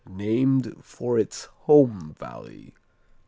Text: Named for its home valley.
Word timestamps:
Named 0.09 0.75
for 0.83 1.19
its 1.19 1.45
home 1.45 2.15
valley. 2.17 2.73